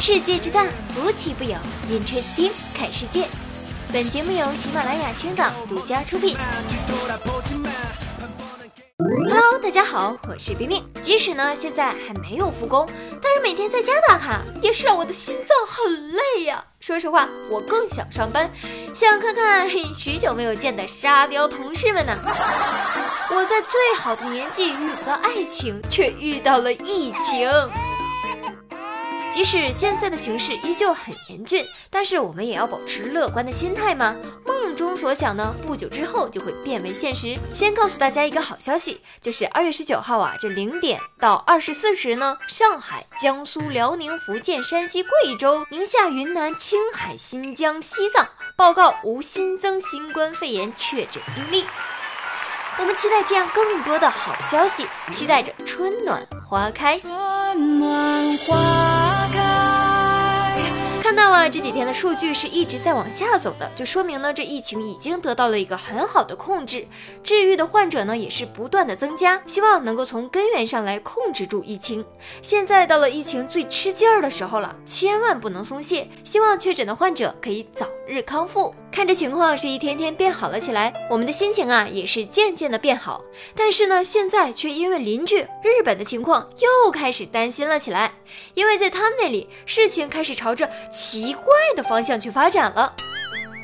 [0.00, 0.64] 世界之大，
[0.96, 1.58] 无奇不有。
[1.90, 3.26] Interesting，看世界。
[3.92, 6.38] 本节目由喜马拉雅青岛独家出品。
[8.98, 10.82] Hello，大家好，我是冰冰。
[11.02, 12.88] 即使呢现在还没有复工，
[13.22, 16.64] 但是每天在家打卡也是让我的心脏很累呀。
[16.80, 18.50] 说实话，我更想上班，
[18.94, 22.16] 想看看许久没有见的沙雕同事们呢。
[23.30, 27.50] 我在最好的年纪遇不到爱情，却遇到了疫情。
[29.30, 34.16] 即使现在的形势依旧很严峻，但是我们也要保持乐观的心态嘛。
[34.44, 37.38] 梦中所想呢，不久之后就会变为现实。
[37.54, 51.64] 先告诉大家一个好消息，就是二月十九号啊，这零点到二十四时呢，上海、江苏、辽宁、福建、山西、贵州、宁夏、云南、青海、新疆、西藏报告无新增新冠肺炎确诊病例。
[52.78, 56.98] 我们期待这样更多的好消息，期待着春暖花开。
[56.98, 58.89] 春暖花。
[61.42, 66.86] 那，这几天的数据是一直在往下走的，就说明呢，这疫情已经得到了一个很好的控制，
[67.22, 72.04] 治愈的患者呢也是不断的增加，希望能够从根源上来控制住疫情。
[72.42, 78.74] 现在到了疫情最吃劲儿的时候了，千万不能松懈，希望确诊的患者可以早日康复。
[78.92, 83.24] 看着情况是一天天变好了起来，我们的心情啊也是渐渐的变好。
[83.54, 88.12] 但是呢，现在却因为邻居日本的情况又开始担心了起来，
[88.54, 92.94] 因为在他们那里事情开始朝着奇怪的方向去发展了。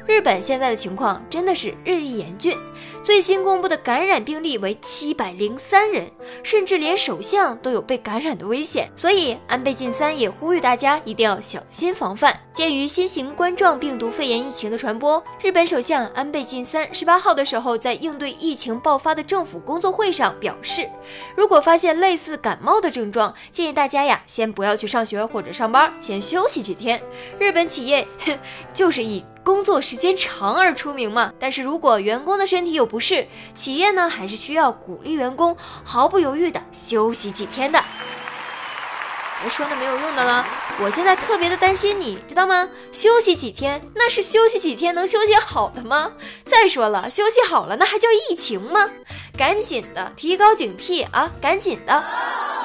[0.06, 2.56] 日本现在的情况真的是日益严峻，
[3.02, 6.08] 最新公布的感染病例为七百零三人，
[6.44, 8.88] 甚至连首相都有被感染的危险。
[8.94, 12.38] 所以安倍晋三也呼吁大家一定要小心防范。
[12.54, 20.88] 鉴于新型冠状病毒肺炎疫情的传播，日本首相安倍晋三十八号的时候在应对疫情爆发的政府工作会上表示，
[21.34, 27.02] 如果发现类似感冒的症状，建议大家呀先不要去上学或者上班，先休息几天。
[27.38, 28.38] 日本企业哼
[28.72, 29.24] 就是以。
[29.46, 37.80] 工作时间长而出名嘛，但是如果员工的身体有不适，企业呢还是需要鼓励员工毫不犹豫的休息几天的。
[39.40, 40.44] 别说那没有用的了，
[40.82, 42.68] 我现在特别的担心你，知道吗？
[42.90, 46.10] 休息几天，那是休息几天能休息好的吗？
[46.42, 48.80] 再说了，休息好了那还叫疫情吗？
[49.38, 52.04] 赶紧的提高警惕啊，赶紧的。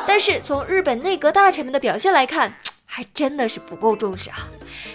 [0.08, 2.52] 但是从日本内阁大臣们的表现来看。
[2.94, 4.50] 还真的是不够重视啊！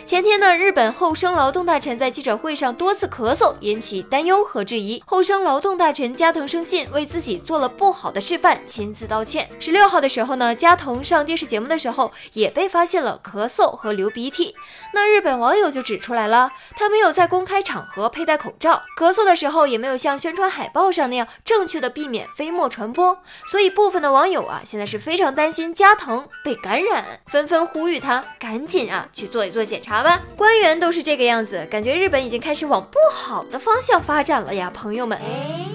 [0.05, 5.03] 前天呢，日本厚生劳动大臣在记者会上多次咳嗽，引起担忧和质疑。
[5.07, 9.49] 厚生劳动大臣加藤胜信为自己做了不好的示范，亲自道歉。
[9.59, 14.55] 十六号的时候呢，加藤上电视节目的时候也被发现了咳嗽和流鼻涕。
[14.93, 23.19] 那日本网友就指出来了，他没有在公开场合佩戴口罩，咳嗽的时候也没有像宣传海报上那样正确的避免飞沫传播。
[23.51, 27.86] 所以部分的网友啊，现在是非常担心加藤被感染，纷纷呼。
[27.87, 30.21] 呼吁他赶紧啊去做一做检查吧。
[30.37, 35.17] 官员都是这个样子，感觉日本已经开始往不好的方向发展了呀，朋友们。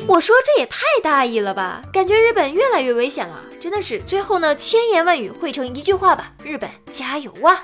[0.08, 4.02] 我说这也太大意了吧，感觉日本越来越危险了，真的是。
[4.02, 7.64] 最后呢，千言万语汇成一句话吧，日本加油啊！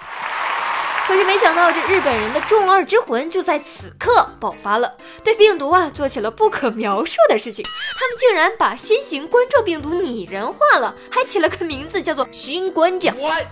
[1.08, 7.64] 可是没想到，这日本人的中二之魂就在此刻爆发了，对病毒啊做起了不可描述的事情。
[7.98, 13.10] 他们竟然把新型冠状病毒拟人化了，还起了个名字叫做“新冠者”。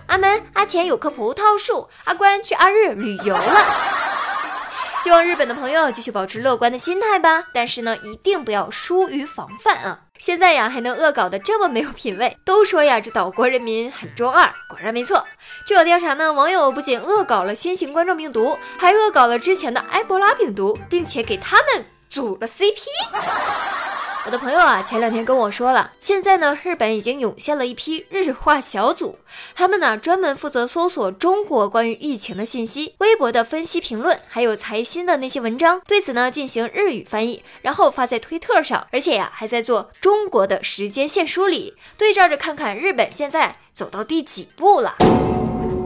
[0.08, 4.05] 阿门，阿钱有棵葡萄树，阿关去阿日旅游了。
[5.06, 10.00] 希望日本的朋友继续保持乐观的心态吧，但是呢，一定不要疏于防范啊。
[10.18, 15.24] 现在呀，还能恶搞的这么没有品位，都说呀，这岛国人民很中二，果然没错。
[15.64, 23.75] 据我调查呢，网友不仅恶搞了新型冠状病毒，还恶搞了之前的埃博拉病毒，并且给他们组了 CP。
[24.26, 29.20] 我的朋友啊，前两天跟我说了，现在呢，日本已经涌现了一批日化小组，
[29.54, 44.96] 他们呢专门负责搜索中国关于疫情的信息、微博的分析评论，还有财新的那些文章，对此呢进行日语翻译，然后发在推特上，而且呀还在做中国的时间线梳理，对照着看看日本现在走到第几步了。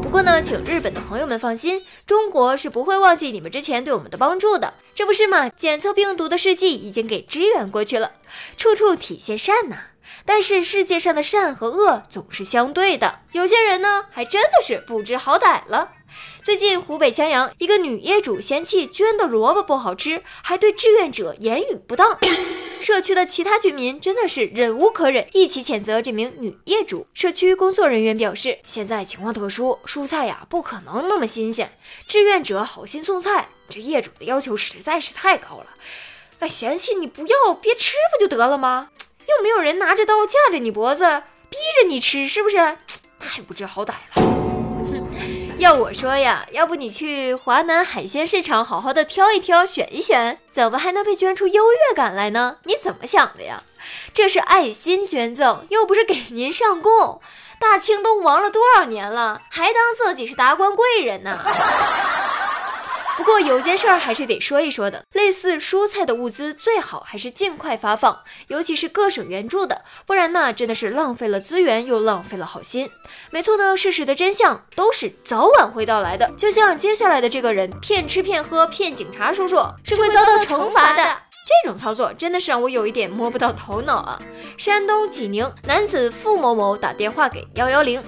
[0.09, 5.49] 不过呢，请日本的朋友们放心，中国是不会忘记你们之前对我们的帮助的，这不是吗？
[5.49, 8.13] 检测病毒的事迹已经给支援过去了，
[8.57, 9.77] 处处体现善呐。
[10.25, 15.91] 但是世界上的善和恶总是相对的，有些人呢还真的是不知好歹了。
[16.41, 22.17] 最近湖北襄阳一个女业主嫌弃捐的萝卜不好吃，还对志愿者言语不当。
[22.81, 27.05] 社区的其他居民真的是忍无可忍，一起谴责这名女业主。
[27.13, 31.71] 社区工作人员表示，现在情况特殊，蔬菜呀不可能那么新鲜。
[32.07, 35.67] 志愿者好心送菜，这业主的要求实在是太高了。
[36.39, 38.89] 那嫌弃你不要，别吃不就得了吗？
[39.27, 42.57] 又没有人拿着刀架着你脖子，逼着你吃，是不是？
[43.19, 44.38] 太不知好歹了。
[45.59, 52.55] 要我说呀，要不你去华南海鲜市场好好的挑一挑、选一选，怎么还能被捐出优越感来呢？
[52.63, 53.61] 你怎么想的呀？
[54.13, 57.19] 这是爱心捐赠，又不是给您上供。
[57.59, 61.37] 大清都亡了多少年了，还当自己是达官贵人呢？
[63.29, 72.89] 不过有件事儿还是得说一说的，类似蔬菜的物资最好还是尽快发放，尤其是各省援助的，不然呢真的是浪费了资源又浪费了好心。
[73.29, 76.27] 没错呢，事实的真相都是早晚会到来的。
[76.39, 81.21] 就像接下来的这个人骗吃骗喝骗警察叔叔，是会遭到惩罚的。
[81.45, 84.19] 这种操作真的是让我有一点摸不到头脑啊！
[84.57, 88.01] 山东济宁男子付某某打电话给幺幺零，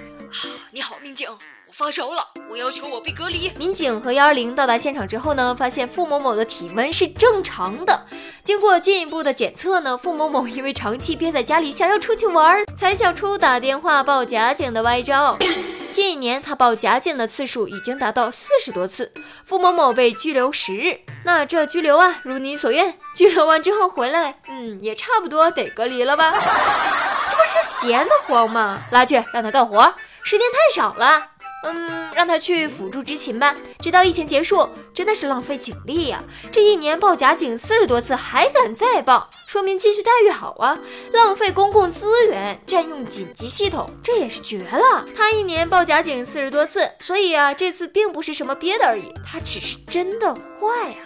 [0.71, 1.29] 你好，民警。
[1.73, 3.51] 发烧了，我要求我被隔离。
[3.57, 8.05] 民警和幺二零到达现场之后呢，发现付某某的体温是正常的。
[8.43, 15.37] 经过进一步的检测呢，付某某 因为长期憋在家里，想要出去玩，才想出打电话报假警的歪招。
[15.91, 19.13] 近一年，他报假警的次数已经达到四十多次。
[19.45, 20.97] 付某某被拘留十日。
[21.25, 26.31] 那这拘留啊，如你所愿，拘留完之后回来，嗯，也差不多得隔离了吧？
[27.29, 28.81] 这不是闲得慌吗？
[28.91, 31.27] 拉去让他干活，时间太少了。
[31.63, 36.23] 嗯，让他去辅助执勤吧，直到疫情结束，真的是浪费警力呀！
[36.51, 40.77] 这一年报假警四十多次，还敢再报，说明进去待遇好啊！
[41.13, 45.05] 浪费公共资源，占用紧急系统，这也是绝了。
[45.15, 51.05] 他一年报假警四十多次，所以啊，这次并不是什么憋的而已，他只是真的坏啊！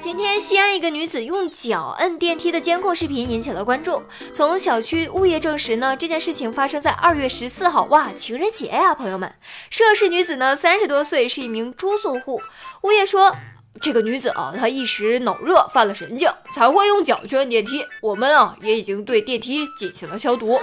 [0.00, 4.00] 前天，西安一个女子用脚摁电梯的监控视频引起了关注。
[4.32, 9.34] 从小区物业证实呢，这件事情发生在二月十四号，哇，情人节呀，朋友们！
[9.70, 12.40] 涉事女子呢，三十多岁，是一名租住户。
[12.82, 13.34] 物业说，
[13.80, 17.84] 这个女子啊，她一时脑热犯了神经，才会用脚去摁电梯。
[18.00, 20.60] 我们啊，也已经对电梯进行了消毒。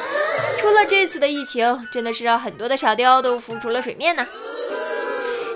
[0.57, 4.25] 除了这次的疫情，真的是让很多的沙雕都浮出了水面呢。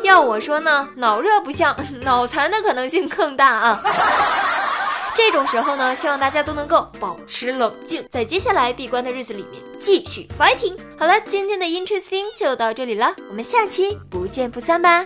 [0.09, 3.83] 要我说呢，脑热不像， 脑残的可能性更大啊！
[5.13, 10.75] 这种时候呢，希望大家都能够保持冷静，在接下来闭关的日子里面继续 fighting。
[10.97, 15.05] 好了，今天的 interesting 就到这里了，我们下期不见不散吧。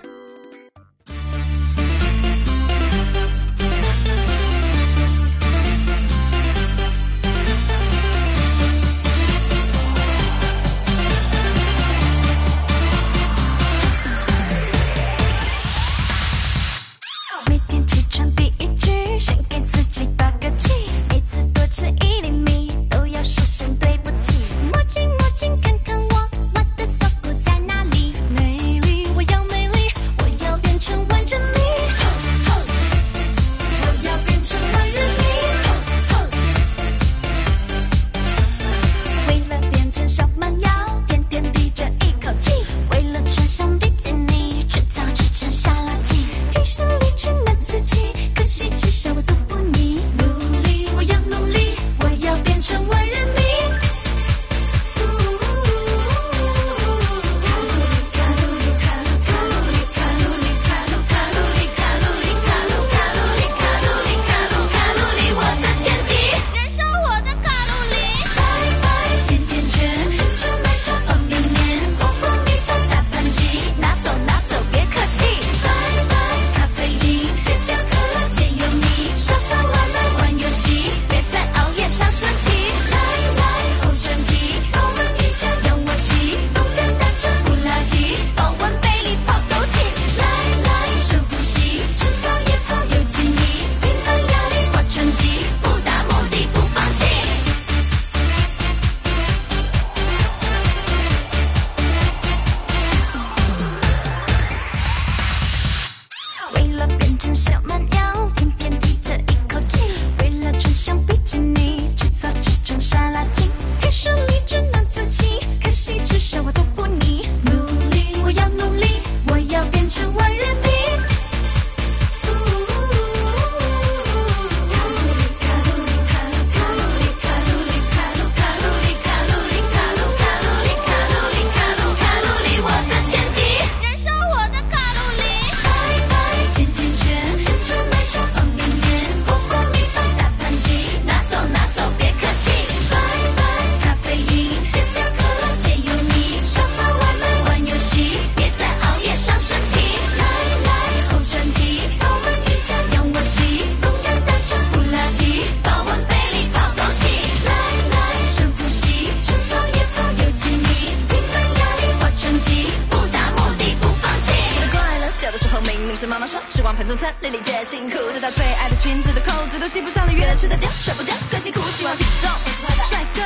[167.23, 167.97] 得里解辛苦。
[168.11, 173.21] 直到最爱的裙子的扣子都系不上了月亮吃的掉甩不掉更辛苦希望体重是的帅哥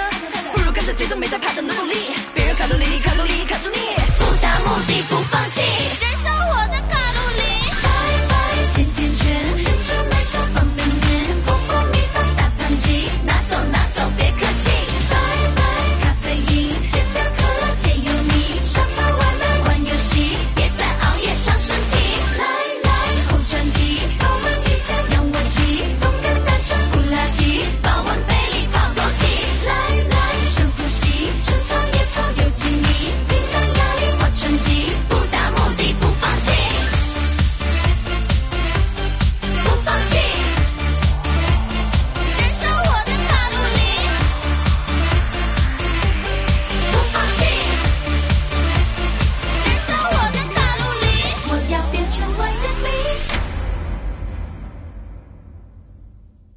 [0.54, 2.14] 不如跟着节奏没在跑的努努力。
[2.34, 3.80] 别人卡路里卡路里卡住你。
[4.20, 5.62] 不达目的不放弃。
[6.00, 6.97] 燃烧我的卡